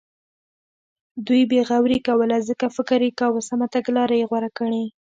دوی 1.27 1.41
بې 1.49 1.61
غوري 1.67 1.99
کوله 2.07 2.37
ځکه 2.49 2.65
فکر 2.75 2.99
یې 3.05 3.11
کاوه 3.19 3.41
سمه 3.49 3.67
تګلاره 3.75 4.15
یې 4.19 4.25
غوره 4.29 4.49
کړې. 4.57 4.83